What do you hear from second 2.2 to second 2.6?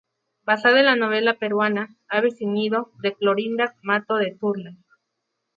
sin